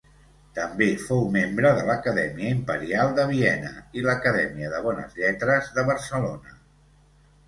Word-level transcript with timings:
També 0.53 0.85
fou 1.07 1.19
membre 1.33 1.71
de 1.79 1.83
l'Acadèmia 1.89 2.53
Imperial 2.59 3.13
de 3.19 3.25
Viena 3.31 3.69
i 3.99 4.05
l'Acadèmia 4.05 4.71
de 4.71 4.79
Bones 4.87 5.13
Lletres 5.21 5.69
de 5.77 5.85
Barcelona. 5.91 6.57